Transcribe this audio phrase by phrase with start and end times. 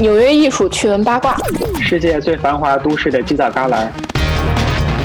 [0.00, 1.36] 纽约艺术趣闻八卦，
[1.80, 3.88] 世界最繁华都市的犄角旮旯，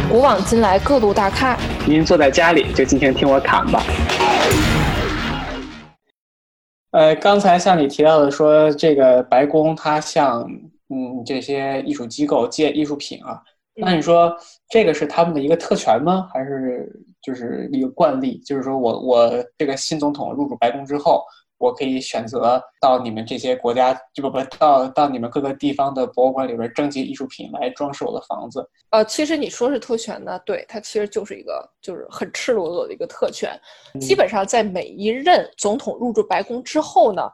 [0.07, 1.57] 古往今来各路大咖。
[1.87, 3.81] 您坐在家里就尽情听我侃吧。
[6.91, 10.43] 呃，刚才像你提到的说，这个白宫它向
[10.89, 13.41] 嗯这些艺术机构借艺术品啊，
[13.75, 14.31] 那你说
[14.69, 16.29] 这个是他们的一个特权吗？
[16.31, 16.87] 还是
[17.19, 18.39] 就是一个惯例？
[18.45, 21.23] 就是说我我这个新总统入主白宫之后。
[21.57, 28.67] 我可以选择到你们这些国家，就不不到到你们各个地方的博物馆里边征集艺术品来装饰我的房子。
[28.89, 33.57] 呃，其实你说是特权呢，对，它其实就是一个就是很赤裸裸的一个特权。
[33.99, 37.29] 基本上在每一任总统入住白宫之后呢，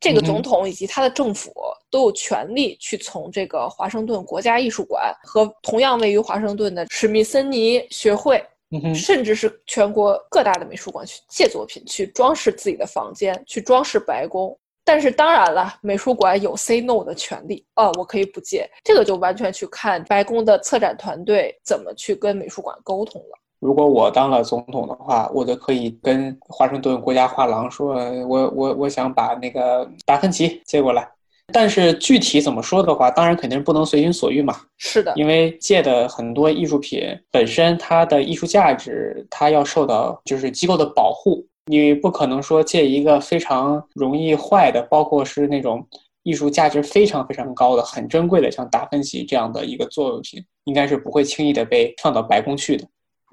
[0.00, 1.52] 这个总统以及他的政府
[1.90, 8.42] 都有权利去从这个华盛顿国家艺术馆和同样位于华盛顿的史密森尼学会。
[8.94, 14.56] 甚至是全国各大的美术馆去借作品，去装饰自己的房间，去装饰白宫。
[14.84, 18.66] 但是当然了，美术馆有 say no 的权利哦，我可以不借。
[18.82, 23.38] 这个就完全去看白宫的策展团队怎么去跟美术馆沟通了。
[23.60, 31.06] 如果我当了总统的话，我就可以跟华盛顿国家画廊说，我我我想把那个达芬奇借过来。
[31.52, 34.54] 但是具体怎么说的话，当然肯定是不能随心所欲嘛。
[34.76, 41.46] 是的，因为借的很多艺术品本身它的艺术价值，它要受到就是机构的保护。
[41.66, 45.86] 你不可能说借一个非常容易坏的，包括是那种
[46.22, 52.86] 艺术价值非常非常高的、很珍贵的，像达芬奇这样的一个作品，应该是不会轻易的被放到白宫去的。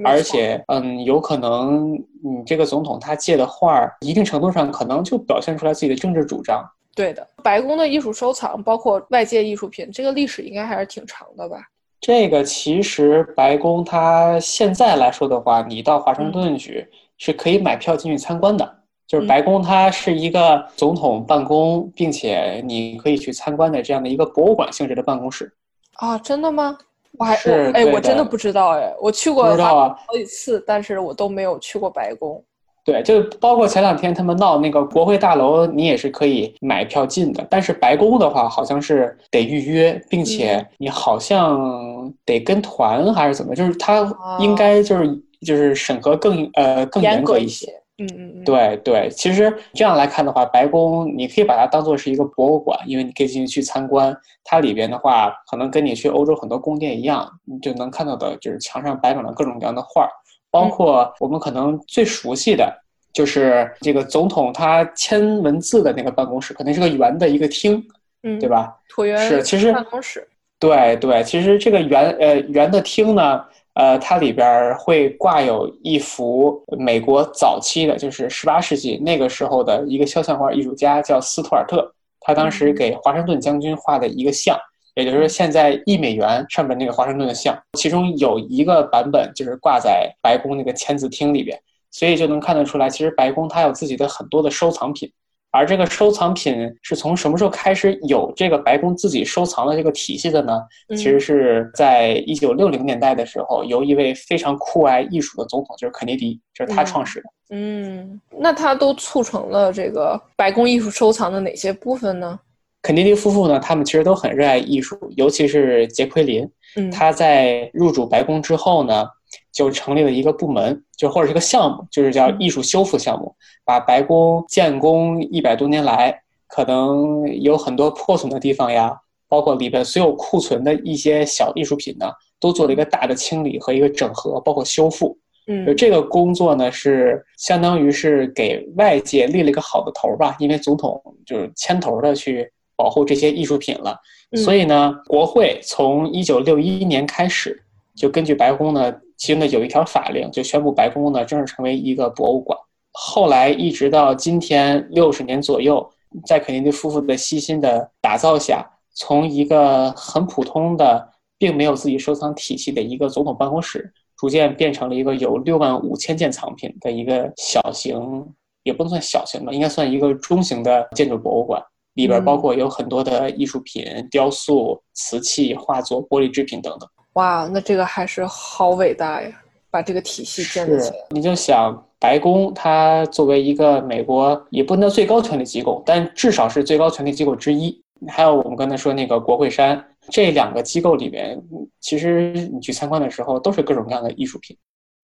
[0.04, 6.62] 而且，嗯，有可能你这个总统他借的画儿，一定程度上可能就表现出来自己的政治主张。
[6.96, 11.58] 对的，白宫的艺术收藏包括外界艺术品，这个历史应该还是挺长的吧？
[12.00, 18.80] 这个其实白宫它现在来说的话，你到华盛顿去是可以买票进去参观的。
[19.08, 25.54] 就是白宫它是一个总统办公，并且你可以去参观的这样的一个博物馆性质的办公室。
[25.94, 26.76] 啊，真的吗？
[27.18, 32.44] 我还是哎，我真的不知道哎，我去过好几次，但是我都没有去过白宫。
[32.86, 37.46] 对，就包括前两天他们闹那个国会大楼，你也是可以买票进的。
[37.50, 43.56] 但是白宫的话，好像是得预约，并且你好像得跟团还是怎么？
[43.56, 44.08] 就是他
[44.40, 47.72] 应该就是就是审核更呃更严格一些。
[47.98, 48.44] 嗯嗯嗯。
[48.44, 54.16] 对对，其实这样来看的话，白宫你可以把它当做是一个博物馆，因为你可以进去去参观。
[54.44, 60.08] 它里边的话，可能跟你去欧洲很多宫殿一样，你就能看到的就是墙上摆满了各种各样的画。
[60.56, 62.74] 包括我们可能最熟悉的，
[63.12, 67.86] 就是这个总统他签文字的那个办公室，可能是个圆的一个厅，
[68.24, 68.74] 嗯，对吧？
[68.90, 70.26] 椭圆是，其实办公室。
[70.58, 73.44] 对对，其实这个圆呃圆的厅呢，
[73.74, 84.58] 呃，它里边会挂有一幅美国早期的，就是十八世纪那个时候的一个肖像画艺术家叫斯图尔特，他当时给华盛顿将军画的一个像。
[84.96, 91.60] 也就是说，现在一美元上面那个华盛顿的像，其中有一个版本就是挂在白宫那个签字厅里边，
[91.92, 95.12] 所以就能看得出来，其实白宫它有自己的很多的收藏品。
[95.52, 100.62] 而这个收藏品是从什么时候开始有这个白宫自己收藏的这个体系的呢？
[100.90, 107.30] 其实是在一九六零年代的时候，由一位非常酷爱艺术的总统，就是肯尼迪，就是他创始的。
[107.52, 112.38] 嗯，那他都促成了这个白宫艺术收藏的哪些部分呢？
[112.86, 116.48] 肯尼迪夫妇呢，他们其实都很热爱艺术，尤其是杰奎琳。
[116.76, 119.08] 嗯，他在入主白宫之后呢，
[119.52, 126.16] 就成立了一个部门，就或者是个项目，就是叫艺术修复项目，把白宫建工一百多年来
[126.48, 128.96] 可能有很多破损的地方呀，
[129.28, 132.06] 包括里边所有库存的一些小艺术品呢，
[132.40, 135.18] 都做了一个大的清理和一个整合，包括修复。
[135.48, 142.48] 嗯，这个工作呢，是相当于是给外界立了一个好的头吧，因为总统就是牵头的去。
[142.76, 143.98] 保护这些艺术品了，
[144.36, 147.64] 所以呢，国会从一九六一年开始，
[147.96, 152.58] 就根据白宫呢，其中的有一条法令，就宣布白宫呢正式成为一个博物馆。
[152.92, 155.90] 后来一直到今天六十年左右，
[156.26, 168.26] 在肯尼迪夫妇的悉心的打造下，从一个很普通的，并没有自己收藏体系的一个总统办公室，逐渐变成了一个有六万五千件藏品的一个小型，
[168.64, 171.62] 也不能算小型吧，应该算一个中型的建筑博物馆。
[171.96, 176.88] 里边包括有很多的艺术品、雕塑、瓷器、画作、玻璃制品等等。
[177.14, 179.42] 哇，那这个还是好伟大呀！
[179.72, 180.96] 把这个体系建立起来。
[181.10, 187.82] 你就想，白宫它作为一个美国也不能叫最高权力机构，但至少是最高权力机构之一。
[188.08, 191.42] 还有我们刚才说那个国会山，这两个机构里边，
[191.82, 194.56] 其实你去参观的时候，都是各种各样的艺术品。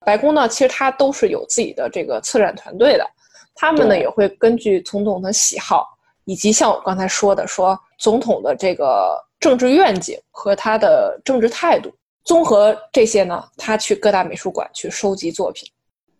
[0.04, 3.06] 白宫呢，其实它都是有自己的这个策展团队的，
[3.54, 5.86] 他们呢也会根据总统的喜好。
[6.30, 11.92] 以及像我刚才说的，说总统的这个政治愿景和他的政治态度，
[12.22, 15.68] 综合这些呢，他去各大美术馆去收集作品。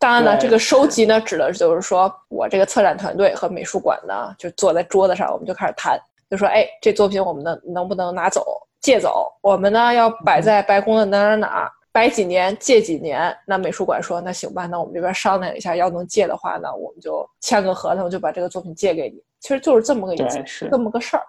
[0.01, 5.97] 当然呢，这个收集呢，指的就是说我这个策展团队和美术馆呢，就坐在桌子上，我们就开始谈，
[6.29, 8.45] 就说，哎，这作品我们能能不能拿走
[8.81, 9.33] 借走？
[9.41, 13.33] 我们呢要摆在白宫的哪哪哪，摆几年借几年？
[13.47, 19.23] 那美术馆说，那行吧，那我们这边商量一下，要能借的话呢，我们就签个合同，就把这个作品借给你。
[19.41, 21.23] 其实就是这么个意思，这么个事儿。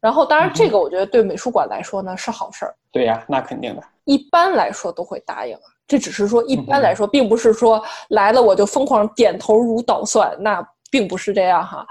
[0.00, 2.74] 然后，当然这个我觉得对美术馆来说呢是好事儿。
[2.92, 3.82] 对呀，那肯定的。
[4.04, 5.62] 一般来说都会答应啊。
[5.88, 11.84] 这只是说一般来说，并不是说来了我就疯狂点头如捣蒜，那并不是这样哈。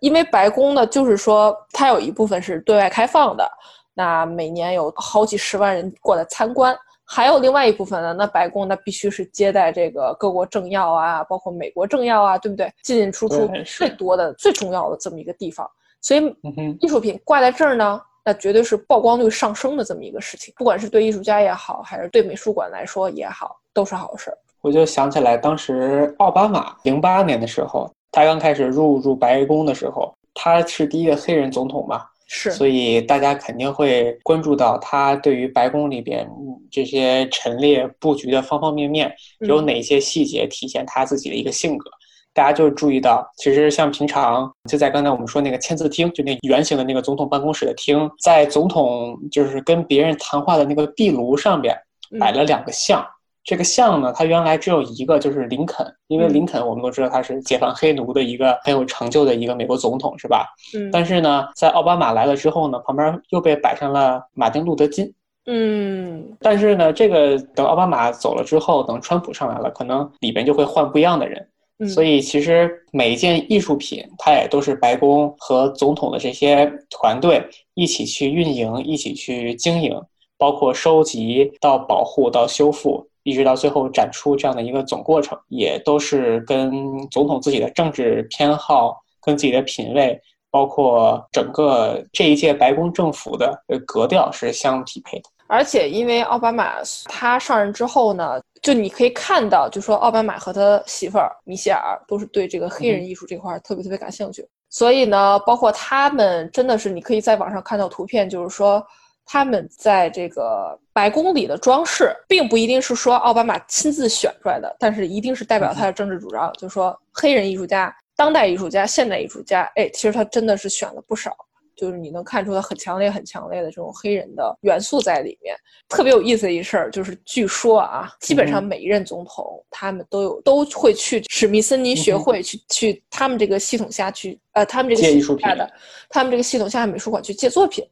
[0.00, 3.50] 因为白宫呢，就是说它有一部分是对外开放的，
[3.94, 12.72] 那每年有好几十万人过来参观；还有另外一部分呢，那白宫那必须是接待这个各国政要啊，包括美国政要啊，对不对？
[12.82, 15.70] 进进出出最多的、最重要的这么一个地方，
[16.00, 16.36] 所以
[16.80, 18.00] 艺术品挂在这儿呢。
[18.26, 24.38] 那绝对是曝光率上升的这么一个事情，不管是对艺术家也好，还是对美术馆来说也好，都是好事儿。
[24.62, 36.28] 我就想起来，当时奥巴马零八年的时候，他刚开始入驻白宫的时候，他是第一个黑人总统嘛，是，所以大家肯定会关注到他对于白宫里边
[36.70, 41.90] 这些陈列布局的方方面面有哪些细节体现他自己的一个性格。
[42.32, 51.76] 大家就注意到，其实像平常就在刚才我们说那个签字厅，就那圆形的那个总统办公室的厅，在总统就是跟别人谈话的那个壁炉上边
[52.18, 53.06] 摆了两个像。
[53.44, 60.46] 这个像呢，它原来只有一个，就是林肯，因为林肯我们都知道他是解放黑奴的一个很有成就的一个美国总统，是吧？
[60.74, 60.90] 嗯。
[60.90, 65.12] 但是呢，在奥巴马来了之后呢，旁边又被摆上了马丁路德金。
[65.46, 66.36] 嗯。
[66.40, 71.46] 但是呢，这个等奥巴马走了之后，等川普上来了，可能里边就会换不一样的人。
[71.88, 77.44] 所以，其实每一件艺术品，它也都是白宫和总统的这些团队
[77.74, 80.00] 一起去运营、一起去经营，
[80.38, 86.70] 包括收集到保护到修复，一直到最后展出这样的一个总过程，也都是跟
[87.08, 90.16] 总统自己的政治偏好、跟自己的品味，
[90.50, 95.24] 包括整个这一届白宫政府的呃格调是相匹配的。
[95.48, 96.76] 而且，因为奥巴马
[97.06, 98.40] 他上任之后呢。
[98.64, 108.82] 就你可以看到，就说奥巴马和他媳妇儿米歇尔都是对这个黑人艺术这块特别特别感兴趣，所以呢，包括他们真的是你可以在网上看到图片，就是说
[109.26, 121.34] 他们在这个白宫里的装饰，并不一定是说奥巴马亲自选出来的，但是一定是代表他的政治主张，就是说黑人艺术家、当代艺术家、现代艺术家，哎，其实他真的是选了不少。
[121.76, 125.56] 就是你能看出他很强烈、很强烈的这种黑人的元素在里面。
[125.88, 135.68] 特别有意思的一事儿就是，据说啊，基本上每一任总统他们都有都会去史密森尼学会去去他们这个系统下去呃，他们这个系统下的
[136.08, 137.84] 他们这个系统下的美术馆去借作品。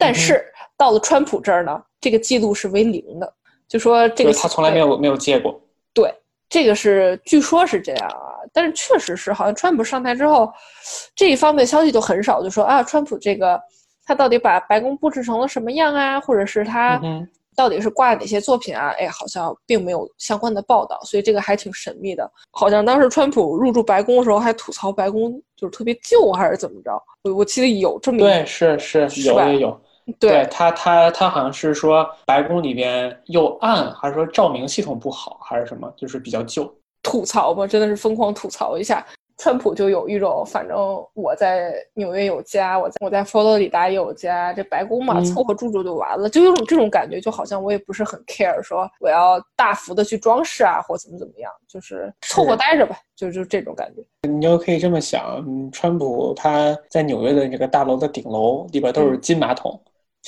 [0.00, 0.44] 但是
[0.76, 3.32] 到了川普这儿呢，这个记录是为零的，
[3.68, 5.60] 就说这个他从来没有没有借过。
[5.94, 6.12] 对。
[6.48, 10.52] 这个是据说是这样啊，但是确实是好像川普上台之后，
[11.14, 13.56] 这一方面消息就很少，就说啊，川普这个
[14.04, 17.00] 他到底把白宫布置成了什么样啊，或者是他
[17.54, 18.88] 到底是挂了哪些作品啊？
[18.98, 22.28] 哎，好像并没有相关的报道，所以这个还挺神秘的。
[22.50, 26.90] 好像当时川普入驻白宫的时候还吐槽白宫就是特别旧还是怎么着？
[27.22, 29.80] 我我记得有这么对，是是有也有。
[30.18, 36.72] 对他，他他好像是说白宫里边又暗，还是说照明系统不好，还是什么，就是比较旧。
[37.02, 39.06] 吐槽吧，真的是疯狂吐槽一下。
[39.42, 40.76] 川普就有一种，反正
[41.14, 54.02] 我在纽约有家，我在我在佛罗里达也有家，这白宫嘛，凑合住住就完了，就有种这种感觉，就好像我也不是很 care，说我要大幅的去装饰啊，或怎么怎么样，就是凑合待着吧，就就这种感觉。
[54.28, 59.80] 你就可以这么想，川普他在纽约的这个大楼的顶楼里边都是金马桶。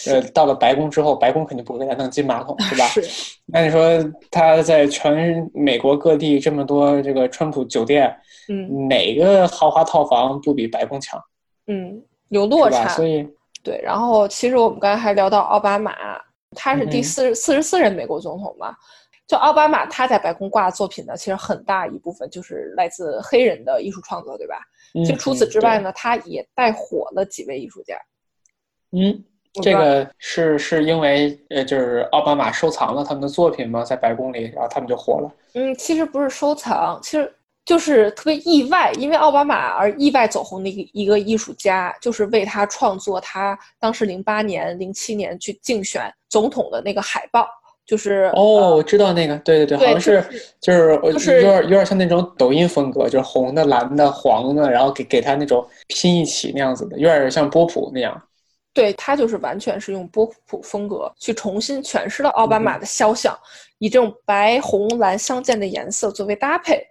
[0.07, 2.87] 呃，到了白宫之后，白宫肯定不会给他弄金马桶，是吧？
[2.87, 3.03] 是。
[3.45, 8.11] 那你说他在全美国各地这么多这个川普酒店，
[8.49, 11.23] 嗯，哪个豪华套房不比白宫强？
[11.67, 12.89] 嗯，有落差。
[12.89, 13.29] 所以，
[13.63, 13.79] 对。
[13.83, 15.95] 然后，其实我们刚才还聊到奥巴马，
[16.57, 18.75] 他是第四十四十四任美国总统嘛？
[19.29, 24.57] 就奥巴马他在白宫挂的作品呢，其实很大一部分就是来自黑人的艺术创作，对吧？
[24.95, 27.95] 其实除此之外呢，他也带火了几位艺术家。
[28.93, 29.23] 嗯。
[29.61, 33.85] 这个是是因为呃，就是奥巴马收藏了他们的作品吗？
[33.85, 35.31] 在白宫里，然后他们就火了。
[35.55, 37.31] 嗯，其实不是收藏，其实
[37.67, 47.47] 就是特别意外，因为奥巴马而意外走红的一个一个艺术家，就是为他创作他当时零八年、零七年去竞选总统的那个海报，
[47.85, 50.25] 就是哦，我知道那个，对对对，好像是
[50.61, 58.23] 就是就是有点有点像那种抖音风格，就是红的、蓝的、黄的，然后给给他那种拼一起那样子的，有点像波普那样。
[58.75, 63.39] 对，他就是完全是用波普风格去重新诠释了奥巴马的肖像，
[63.79, 66.83] 以这种白红蓝相间的颜色作为搭配。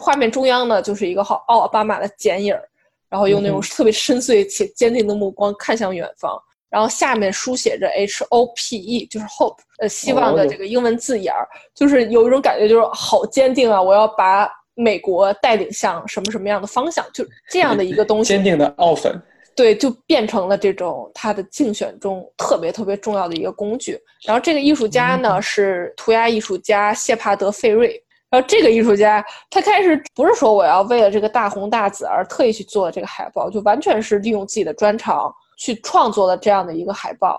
[0.00, 2.62] 画面中央呢，就是一个好奥巴马的剪影儿，
[3.08, 6.38] 然后用那种特别深邃且坚定的目光看向远方。
[6.70, 13.80] 然后下面书写着 H O P E，就是 hope，呃，希望的这个英文字眼儿，就是有一种感觉，就是好坚定啊！
[13.80, 18.34] 我要把美国带领向什么什么样的方向，就这样的一个东西。
[18.34, 19.18] 坚定的奥粉，
[19.58, 24.00] 对，就变成了这种他的竞选中特别特别重要的一个工具。
[24.24, 28.02] 然后这个艺术家呢是涂鸦艺术家谢帕德·费瑞。
[28.30, 35.34] 然后这个艺术家他开始不是说我要为了这个大红大紫而特意去做这个海报，就完全是利用自己的专长。
[35.60, 37.36] 去创作了这样的一个海报，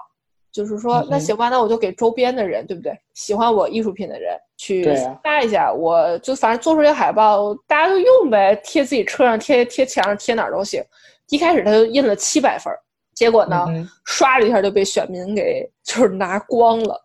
[0.52, 2.92] 就是说，那行吧，那我就给周边的人，对不对？
[3.14, 4.84] 喜欢我艺术品的人去
[5.24, 10.84] 发一下，我就反正做出一个海报，大家都用呗，贴自己车上，贴贴墙上，贴哪儿都行。
[11.29, 12.74] 一开始他就印了七百份，
[13.15, 13.65] 结果呢，
[14.05, 17.00] 刷了一下就被选民给就是拿光了。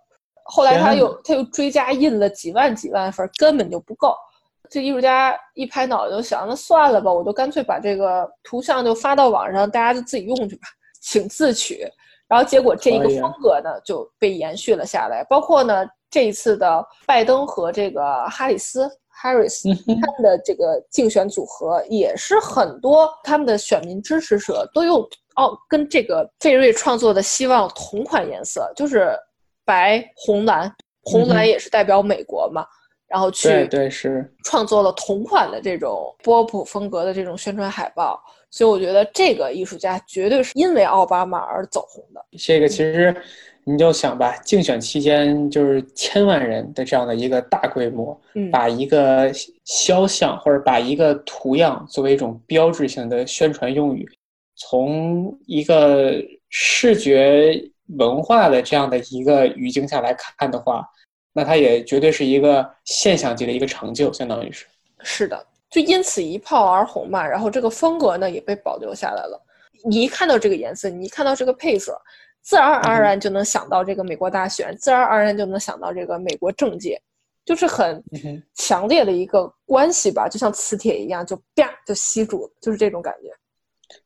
[0.44, 4.14] 后来他又他又追加印了几万几万份，根本就不够。
[4.70, 10.66] 这艺术家一拍脑袋就想，那算了吧，我就干脆把这个图像就发到网上，大家就自己用去吧。
[11.00, 11.86] 请自取，
[12.26, 15.22] 然后结果这一个风格呢就被延续了下来。
[15.28, 18.90] 包括呢这一次的拜登和这个哈里斯
[19.24, 19.62] （Harris）
[20.00, 25.00] 他们的这个竞选组合，也是很多他们的选民支持者都用
[25.36, 29.18] 哦跟这个费瑞创作的希望同款颜色，就是
[29.64, 30.70] 白红蓝，
[31.02, 32.66] 红蓝也是代表美国嘛。
[33.06, 38.20] 然后去对对是创作了同款的这种波普风格的这种宣传海报。
[38.50, 42.24] 所以我觉得这个艺术家绝对是因为奥巴马而走红的。
[42.38, 43.14] 这个其实
[43.64, 48.18] 你就想吧，竞选期间就是千万人的这样的一个大规模，
[48.52, 49.32] 把一个
[49.64, 54.06] 肖像或者把一个图样作为一种标志性的宣传用语，
[54.56, 56.14] 从一个
[56.50, 57.58] 视觉
[57.96, 60.86] 文化的这样的一个语境下来看的话，
[61.32, 64.66] 那它也绝对是一个现象级的一个成就，相当于是。
[65.02, 65.46] 是的。
[65.70, 69.40] 就因此一炮而红嘛，然后这个风格呢也被保留下来了。
[69.84, 72.00] 你一看到这个颜色，你一看到这个配色，
[72.44, 77.00] 自然而然就能想到这个美国大选，自然而然就能想到这个美国政界，
[77.44, 78.00] 就是很
[78.54, 83.30] 强烈的一个关系吧，就像磁铁一样，就啪就吸住，就是这种感觉。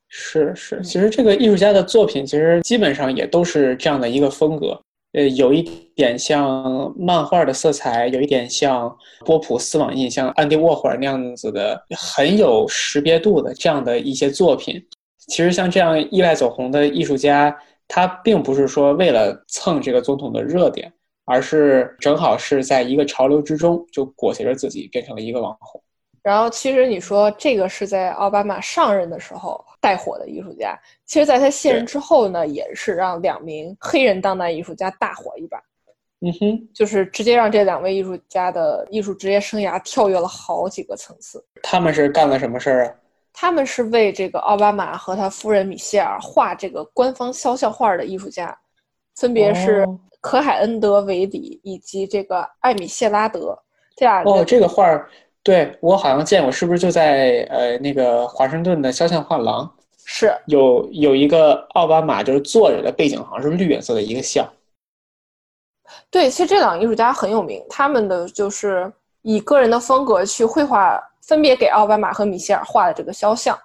[0.06, 4.80] 是是，其实这个艺术家的作品其实基本上也都是这样的一个风格。
[5.12, 5.62] 呃，有一
[5.96, 14.80] 点像漫画的色彩，有一点像波普丝网印，像安迪沃霍尔那样子的，很有识别度的这样的一些作品。
[15.26, 17.54] 其实像这样意外走红的艺术家，
[17.88, 20.92] 他并不是说为了蹭这个总统的热点，
[21.24, 25.82] 而是正好是在一个潮流之中就裹挟着自己变成了一个网红。
[26.22, 35.58] 然后，其实你说这个是在奥巴马上任的时候带火的艺术家，其实在他卸任之后呢，也是让两名黑人当代艺术家大火一把。
[36.20, 41.42] 嗯哼，就是直接让这两位艺术家的艺术职业生涯跳跃了好几个层次。
[41.62, 42.94] 他们是干了什么事儿啊？
[43.32, 48.56] 他们是为这个奥巴马和他夫人米歇尔画这个官方肖像画的艺术家，
[49.16, 49.86] 分别是
[50.20, 53.58] 可海恩德维里以及这个艾米谢拉德
[53.96, 54.22] 这俩。
[54.24, 55.08] 哦，这个画儿。
[55.40, 59.72] 对我好像见过，是不是就在呃那个华盛顿的肖像画廊？
[60.04, 64.46] 是有有一个奥巴马就是坐着的背景，好像是绿颜色的一个像。
[66.10, 68.92] 对，其实这两个艺术家很有名，他们的就是
[69.22, 73.56] 以个人的风格去绘画，分别给奥巴马和米歇尔画的这个肖像，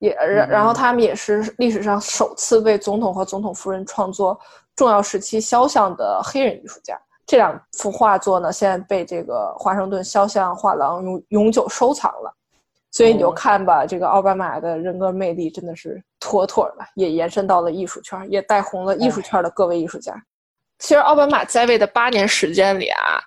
[0.00, 4.38] 也然然后他们也是历史上首次为总统和总统夫人创作
[4.74, 7.00] 重要时期肖像的黑人艺术家。
[7.24, 12.32] 这两幅画作呢，现在被这个华盛顿肖像画廊永永久收藏了，
[12.90, 20.14] 所以你就看吧，这个奥巴马的人格魅力真的是妥妥的，也延伸到了艺术圈，也带红了艺术圈的各位艺术家。
[20.78, 23.20] 其实奥巴马在位的八年时间里啊，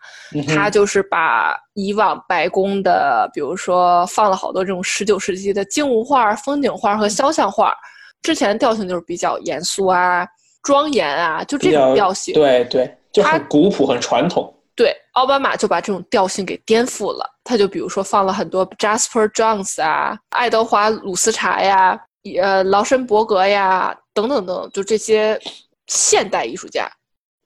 [0.47, 7.73] 他就是把以往白宫的，比如说放了好多这种十九世纪的静物画、风景画和肖像画，
[8.21, 10.27] 之前调性就是比较严肃啊、
[10.63, 12.33] 庄严啊，就这种调性。
[12.33, 12.95] 对对。
[13.11, 14.55] 就很古朴、很传统。
[14.75, 17.27] 对，奥巴马就把这种调性给颠覆了。
[17.43, 21.99] 他就比如说放了很多 Jasper Johns 啊、爱德华鲁斯查呀、
[22.39, 25.41] 呃劳申伯格呀等等等，就这些
[25.87, 26.87] 现代艺术家。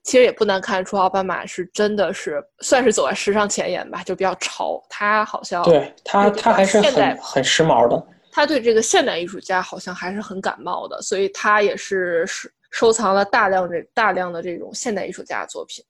[0.04, 4.80] 其实也不难看出，奥巴马是真的是算是走在时尚前沿吧，就比较潮。
[4.88, 8.06] 他好像对他，他还是很很时髦的。
[8.30, 12.48] 他对这个现代艺术家好像还是很感冒的，所以他也是收。
[12.74, 15.84] 收藏了大量这大量的这种现代艺术家的作品，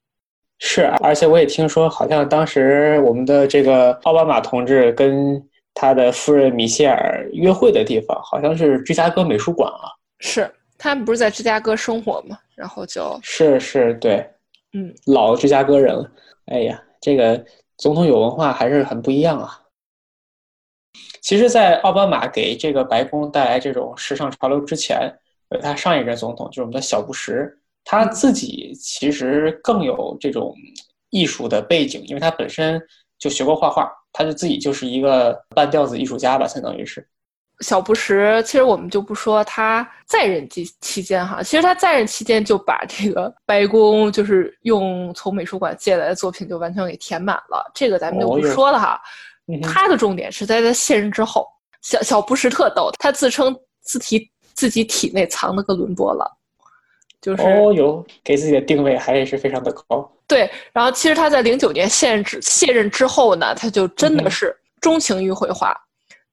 [0.59, 5.43] 是，而且我也听说，好像当时我们的这个奥巴马同志跟
[5.73, 9.89] 他的夫人米歇尔约会的地方，好像是芝加哥美术馆啊。
[10.19, 12.37] 是他们不是在芝加哥生活吗？
[12.55, 14.27] 然后就是是，对，
[14.73, 16.09] 嗯，老芝加哥人了。
[16.45, 17.43] 哎呀，这个
[17.77, 19.61] 总统有文化还是很不一样啊。
[21.21, 25.11] 其实，在奥巴马给这个白宫带来这种时尚潮流之前，
[25.49, 27.59] 呃他上一任总统就是我们的小布什。
[27.83, 30.55] 他自己其实更有这种
[31.09, 32.81] 艺术的背景，因为他本身
[33.19, 37.07] 就学过画画，他就自己就是一个半吊子艺术家吧，相当于是。
[37.61, 48.99] 小布什，其实我们就不说他在任期期间哈，其实他在任期间就把这个白宫就是用从美术馆借来的作品就完全给填满了，这个咱们就不说了哈。
[49.61, 51.47] 他的重点是在他卸任之后，
[51.81, 56.29] 小小布什特逗，他自称自体自己体内藏了个伦勃朗。
[57.21, 60.11] 就是哦哟，给自己的定位还是非常的高。
[60.27, 65.75] 对，然后其实他在零九年卸任之卸任之后呢，他就真的是钟情于绘画，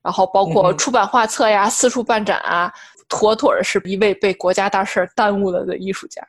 [0.03, 2.73] 然后包括出版画册呀、四处办展啊，
[3.09, 6.23] 妥妥的是一位被国家大事耽误了的艺术家。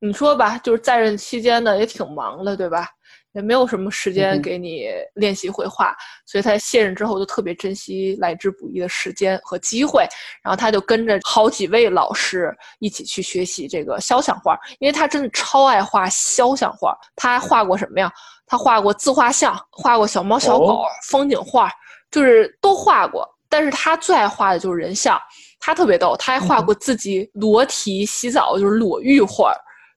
[0.00, 2.88] 你说吧，就是在任期间呢，也挺忙的，对吧？
[3.34, 10.06] 也没有什么时间给你练习绘画，所以他卸任之后就特别珍惜来之不易的时间和机会，
[10.42, 16.94] 然后他就跟着好几位老师一起去学习这个肖像画，因为他真的超爱画肖像画。
[17.16, 18.12] 他画过什么呀？
[18.46, 21.70] 他画过自画像，画过小猫小狗、风景画，
[22.12, 23.28] 就是都画过。
[23.48, 25.18] 但是他最爱画的就是人像，
[25.58, 29.52] 他特别逗，他还画过自己裸体洗澡，就是裸浴画。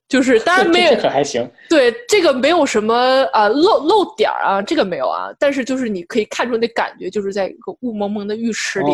[0.08, 1.50] 就是当然 没有，这可还行。
[1.68, 2.94] 对，这个没有什么
[3.34, 5.30] 啊漏漏点儿啊，这个没有啊。
[5.40, 8.92] 但是就是你可以看出那感觉，就是在一个雾蒙蒙的浴池里，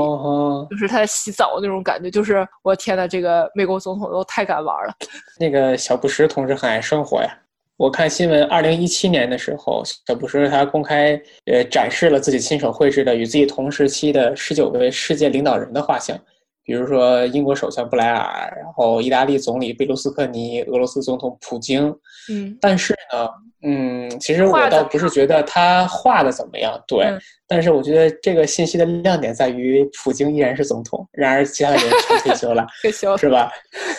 [0.70, 2.10] 就是他在洗澡那种感觉。
[2.10, 4.94] 就是我天呐，这个美国总统都太敢玩了。
[5.38, 7.38] 那个小布什同志很爱生活呀。
[7.82, 16.16] 我看新闻，二零一七年的时候，小布什他公开呃展示了自己亲手绘制的与自己同时期的十九位世界领导人的画像。
[16.64, 21.92] 比如说英国首相布莱尔，然后意大利总理贝卢斯科尼，俄罗斯总统普京，
[22.32, 23.30] 嗯，但是呢，
[23.64, 27.06] 嗯，其实我倒不是觉得他画的怎么样，对，
[27.48, 33.52] 但是我觉得这个信息的亮点在于普京依然是总统，然而其他人 全退休了，退休是吧？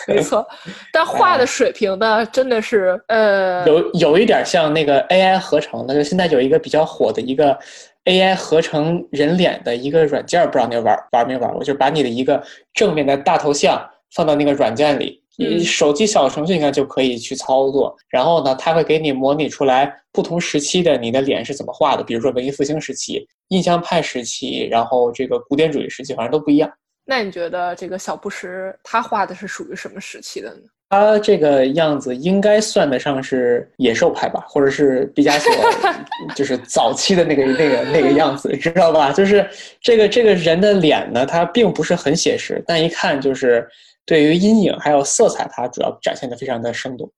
[0.07, 0.45] 没错，
[0.91, 7.57] 但画的水平呢，真的是呃，有有一点像那个 AI 合成的，就现在有一个比较火的一个。
[8.05, 11.61] AI 合成人脸的一个软件，不知道你玩玩没玩过？
[11.61, 12.43] 就是把你的一个
[12.73, 13.81] 正面的大头像
[14.13, 17.95] 放到那个软件里，你手机小程序应该就可以去操作。
[18.09, 26.71] 然后呢，它会给你模拟出来不同时期的你的脸是怎么画的，比如说文艺复兴时期、印象派时期，然后这个古典主义时期，反正都不一样。
[27.05, 30.61] 那你觉得这个小布什他画的是属于什么时期的呢？
[30.89, 35.51] 他这个样子应该算得上是野兽派吧，或者是毕加索，
[36.35, 39.11] 就是早期的那个那个那个样子，知道吧？
[39.11, 39.49] 就是
[39.81, 43.67] 这个这个人的脸呢，他并不是很写实，但一看就是
[44.05, 47.11] 对于阴影还有色彩，它主要展现的非常的生动。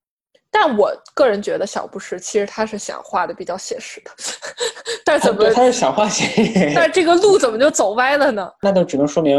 [0.51, 4.11] 但我个人觉得小布什其实他是想画的比较写实的，
[5.03, 8.49] 但怎么他是想画写实，但这个路怎么就走歪了呢？
[8.61, 9.37] 那就只能说明，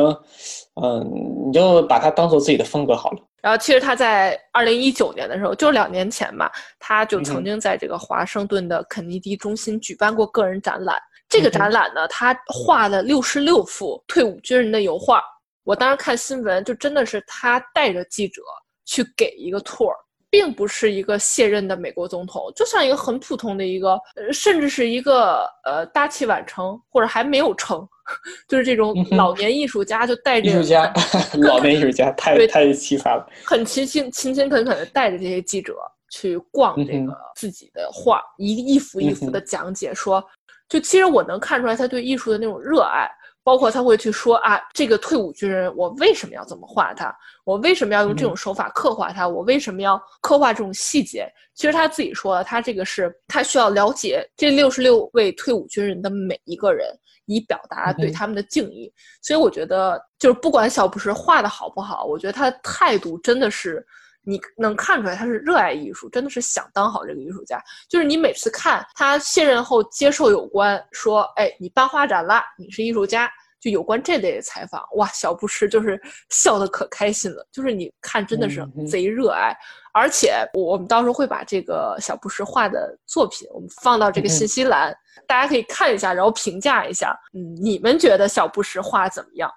[0.82, 1.10] 嗯，
[1.46, 3.18] 你就把它当做自己的风格好了。
[3.40, 11.00] 然后其实他在二零一九年的时候，就两年前吧，他就曾经在这个华盛顿的肯尼迪中心举办过个人展览。
[11.30, 15.22] 这个展览呢，他画了六十六幅退伍军人的油画。
[15.66, 18.40] 我当时看新闻，就真的是他带着记者
[18.86, 19.92] 去给一个 tour。
[20.28, 27.88] 并不是一个卸任的美国总统，就像一个很普通的一个，呃，甚至是一个呃大器晚成或者还没有成，
[28.48, 30.92] 就是这种老年艺术家，就带着艺术家，
[31.40, 35.76] 老年艺术家太太奇葩了，很勤勤勤勤恳恳的带着这些记者
[36.10, 40.22] 去逛这个自己的画，一一幅一幅的讲解，说，
[40.68, 43.08] 就其实我能看出来他对艺术的那种热爱。
[43.46, 47.16] 包括他会去说啊，这个退伍军人，我为什么要这么画他？
[47.44, 49.28] 我为什么要用这种手法刻画他？
[49.28, 51.32] 我为什么要刻画这种细节？
[51.54, 56.88] 其实他自己说了，他这个是他需要了解这六十六位退伍军人的每一个人，
[57.26, 58.92] 以表达对他们的敬意。
[59.22, 63.86] 所以我觉得，就是不管小布什画的好不好，我觉得他的态度真的是。
[64.28, 67.62] 你能看出来他是热爱艺术，真的是想当好这个艺术家。
[67.88, 77.46] 就是你每次看他卸任后接受有关说，哎，你办画展了，你是艺术家，就有关这类的采访，哇，小布什就是笑得可开心了。
[77.52, 79.56] 就是你看，真的是贼热爱。
[79.92, 84.92] 而且我们到时候会把这个小布什画的作品，我们放到这个信息栏，
[85.28, 89.48] 大家可以看一下，然后评价一下，嗯，你们觉得小布什画怎么样？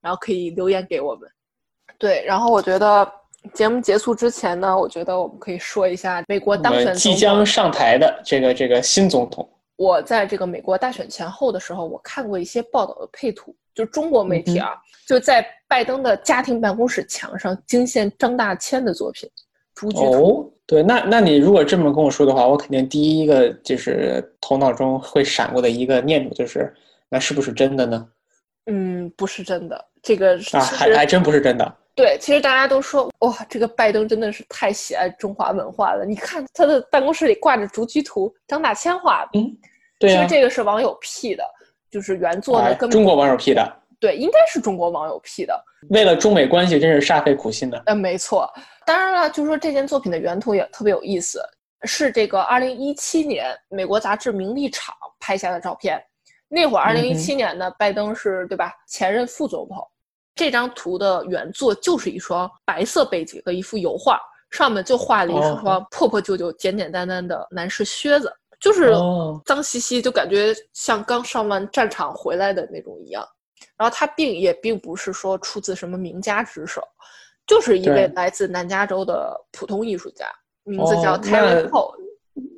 [0.00, 1.30] 然后可以留言给我们。
[1.96, 3.08] 对，然后我觉得。
[3.54, 9.48] 节目结束之前呢，我觉得我们可以说一下美国当选即将上台的这个这个新总统。
[9.76, 14.70] 我在这个美国大选前后的时候，我看过一些报道的配图，就中国媒体啊，
[15.06, 19.28] 就在拜登的家庭办公室墙上惊现张大千的作品。
[19.94, 26.74] 哦，对，那那你如果这么跟我说的话，我肯定第一个就是头脑中会闪过的一个念头就是，
[27.10, 28.08] 那是不是真的呢？
[28.64, 31.76] 嗯，不是真的，这个啊，还还真不是真的。
[31.96, 36.04] 对，其实大家都说哇，这个拜登真的是太喜爱中华文化了。
[36.04, 39.40] 你看他的办公室里挂着竹菊图，张大千画的。
[39.40, 39.56] 嗯，
[39.98, 41.42] 对其实这个是网友 P 的，
[41.90, 43.82] 就是原作呢，跟中国网友 P 的。
[43.98, 45.58] 对，应该是中国网友 P 的。
[45.88, 47.82] 为了中美关系，真是煞费苦心的。
[47.86, 48.52] 嗯，没错。
[48.84, 51.40] 当然了，就是说这件作品的原图也特别有意思，
[51.84, 55.98] 是这个二零一七年美国杂志《名利场》拍下的照片。
[56.46, 58.70] 那会儿，二零一七年呢，拜登是对吧？
[58.86, 59.82] 前任副总统。
[60.36, 64.20] 这张图的原作就是一双白色背景的一幅油画，
[64.50, 68.94] 上面就画了一双破破旧旧、简简单单的男士靴子，就是
[69.46, 73.26] 脏兮兮，就感觉像刚上完战场回来的那种一样。
[73.78, 76.82] 然后他并也并不是说出自什么名家之手，
[77.46, 80.26] 就是一位来自南加州的普通艺术家，
[80.64, 81.94] 名字叫 Terry Cole。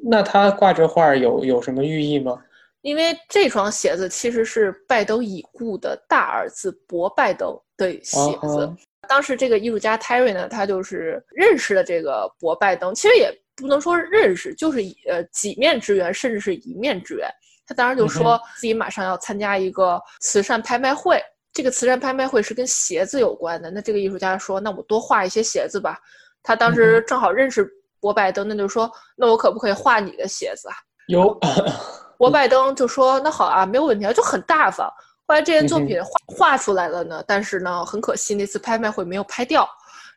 [0.02, 2.36] 那他挂这画有有什么寓意吗？
[2.82, 8.72] 因为这双鞋子其实是拜登已故的大儿子博拜登的鞋子。
[9.08, 17.28] 当时这个艺术家 Terry 呢，他就是认识了这个博拜登，其实也不能说认识，就是呃几面之缘，甚至是一面之缘。
[17.66, 23.70] 他当时就说自己马上要参加一个慈善拍卖会，这个慈善拍卖会是跟鞋子有关的。
[23.70, 25.98] 那这个艺术家说：“那我多画一些鞋子吧。”
[26.42, 27.68] 他当时正好认识
[28.00, 30.74] 博拜登，那就说：“那我可不可以画你的鞋子啊？”
[31.08, 31.38] 有。
[32.18, 34.92] 博拜登就说：“那好啊，没有问题啊，就很大方。”
[35.24, 39.68] 后来这件作品画画出来了呢，但是呢，很可惜那次拍卖会没有拍掉。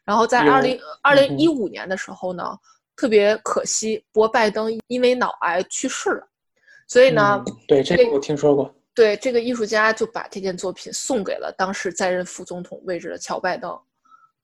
[0.04, 2.58] 然后在二零二零一五年的时候呢，
[2.96, 6.28] 特别可惜，博拜登因为脑癌去世了。
[6.88, 8.74] 所以呢，对这个我听说过。
[8.96, 13.72] 对这个艺术家就把这件作品送给了当时在任副总统位置的乔拜登。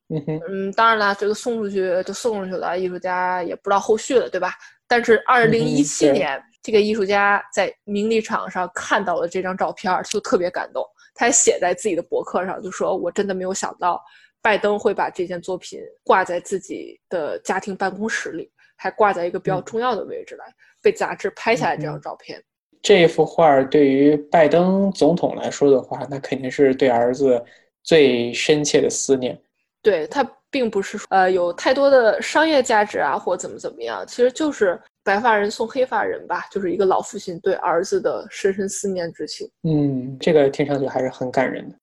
[0.10, 4.54] 嗯哼，嗯，当然了，这个送出去就送出去了，艺术家也不知道后续了，对吧？
[4.88, 6.39] 但是二零一七年。
[6.68, 10.86] 这个艺术家在名利场上看到了这张照片，就特别感动。
[11.16, 14.04] 他还写在自己的博客上，就说：“我真的没有想到，
[14.42, 20.46] 拜登会把这件作品挂在自己的家庭办公室里，还挂在一个比较重要的位置来，
[20.82, 22.44] 被杂志拍下来这张照片。”
[22.84, 27.42] 这幅画对于拜登总统来说的话，那肯定是对儿子
[27.82, 29.42] 最深切的思念。
[29.82, 34.78] 对他并不是呃有太多的商业价值啊，或怎么怎么样，其实就是。
[35.08, 39.50] 白发人送黑发人吧，就是一个老父亲对儿子的深深思念之情。
[39.63, 41.76] 嗯，这个听上去还是很感人的。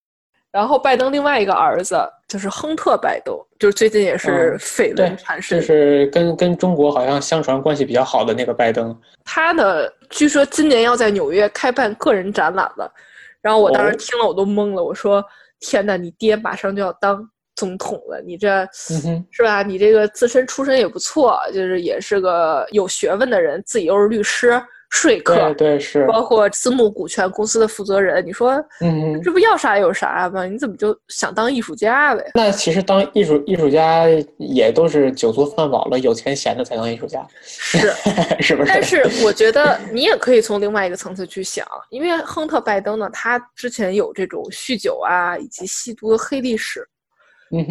[0.52, 1.96] 然后拜登另外一个儿子
[2.28, 8.94] 就是亨特·拜登，就是最近也是绯闻缠身，就是跟跟中国好像相传关系比较好的那个拜登。
[9.24, 12.92] 他呢，据说今年要在纽约开办个人展览了。
[13.40, 15.24] 然后我当时听了我都懵了，我说
[15.58, 19.62] ：“天哪，你爹马上就要当。”总统了，你这是吧？
[19.62, 28.24] 你这个自身出身也不错，就是也是个有学问的人，自己又是律师、说客，对是，包括私募股权公司的负责人。
[28.24, 30.44] 你说，嗯，这不要啥有啥吧？
[30.46, 32.30] 你怎么就想当艺术家呗？
[32.34, 34.06] 那其实当艺术艺术家
[34.38, 37.92] 也都是酒足饭饱了、有钱闲的才当艺术家，是
[38.40, 38.68] 是不是？
[38.72, 46.86] 但是我觉得你也可以从另外一个层次去想，因为亨特·拜登呢，他之前有这种酗酒啊以及吸毒的黑历史。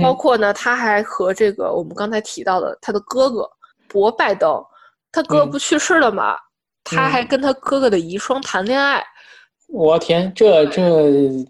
[0.02, 3.50] 包括呢，他还和这个我们刚才提到的他的哥哥
[3.88, 4.64] 博拜登，
[5.12, 6.36] 他哥不去世了嘛？
[6.84, 9.04] 他还跟他哥哥的遗孀谈恋爱。
[9.70, 10.82] 我天，这这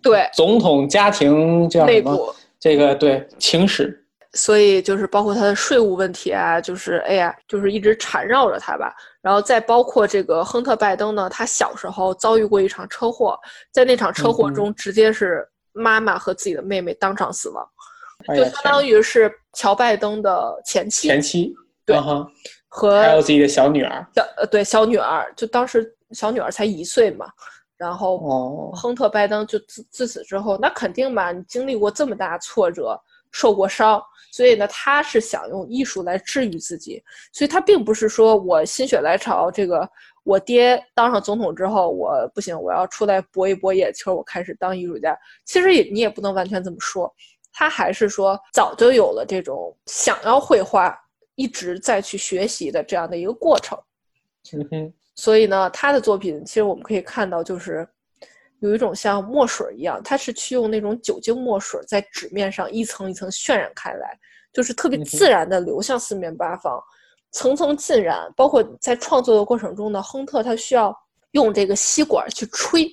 [0.02, 4.00] 对总统家庭这样内部这个对情史。
[4.34, 8.92] 所以就是包括他的税务问题啊，就是哎呀，就是一直缠绕着他吧。
[9.22, 13.40] 然后再包括这个亨特拜登呢，他小时候遭遇过一场车祸，
[13.72, 17.64] 在那场车祸中，直接是妈妈和自己的妹妹当场死亡。
[18.36, 21.54] 就相当于是乔拜登的前妻，前妻
[21.86, 21.98] 对，
[22.68, 27.28] 和还有自己的小女儿，小呃对小女儿，就当时小女儿才一岁嘛，
[27.78, 33.00] 然后亨特拜登就自自此之后，那肯定嘛，你经历过这么大挫折，
[33.32, 39.88] 受过伤，所以呢，他是想用艺术来治愈自己，所以他并不是说我心血来潮，这个
[40.24, 47.14] 我爹当上总统之后，我不行，我要出来搏一搏野球，我开始当艺术家，其实也你也不能完全这么说。
[47.54, 50.94] 他还是说早就有了这种想要绘画，
[51.36, 53.78] 一直在去学习的这样的一个过程。
[54.52, 54.94] 嗯哼。
[55.16, 57.88] 所以呢，他的作品其实我们可以看到，就是
[58.62, 64.18] 有一种像墨水一样，他是去用那种酒精墨水在纸面上一层一层渲染开来，
[64.52, 66.82] 就是特别自然的流向四面八方，
[67.32, 68.28] 层层浸染。
[68.36, 70.92] 包括在创作的过程中呢，亨特他需要
[71.34, 72.92] 用这个吸管去吹，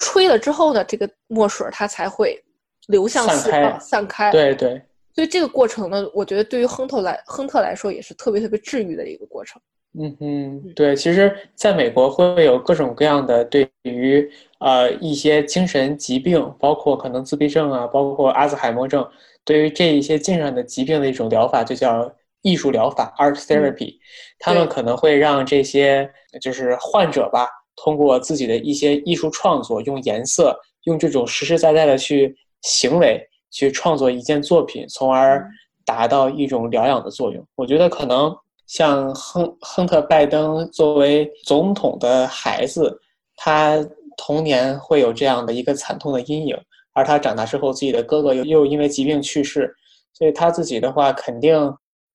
[0.00, 2.41] 吹了之后呢，这个墨水它才会
[2.88, 4.30] 流向四方散开。
[4.30, 4.80] 对对。
[5.14, 9.60] 所以这个过程呢，我觉得对于亨特来亨特来说也是特别特别治愈的一个过程。
[9.98, 14.26] 嗯嗯，对，其实在美国会有各种各样的对于
[14.58, 19.06] 呃一些精神疾病，包括可能自闭症啊，包括阿兹海默症，
[19.44, 23.96] 对于这一些精神上的疾病的一种疗法，就叫艺术疗法 （art therapy）。
[24.38, 33.20] 他们可能会让这些就是患者吧，通过自己的一些艺术创作，用颜色，用这种实实在在的去行为
[33.50, 35.46] 去创作一件作品，从而
[35.84, 37.46] 达到一种疗养的作用。
[37.54, 38.34] 我觉得可能。
[38.68, 42.98] 像亨亨特拜登作为总统的孩子，
[43.36, 43.76] 他
[44.16, 46.56] 童年会有这样的一个惨痛的阴影，
[46.94, 49.70] 而他长大之后，自己的哥哥又又因为疾病去世，
[50.14, 51.54] 所以他自己的话，肯定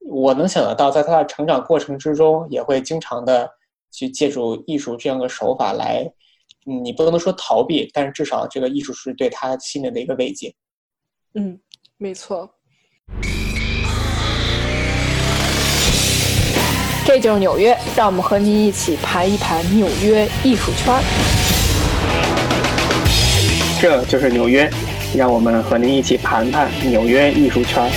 [0.10, 3.48] 我能想得到，在他的成长过程之中，也会经常的
[3.92, 6.12] 去借助艺术这样的手法来，
[6.70, 10.54] 你不能说逃避，但是至少这个艺术是对他心灵的一个慰藉。
[11.34, 11.58] 嗯，
[11.96, 12.50] 没错。
[17.06, 20.94] 这就是纽约，让我们和您一起盘一盘纽约艺术圈。
[23.80, 24.70] 这就是纽约，
[25.16, 27.90] 让我们和您一起盘盘纽约艺术圈。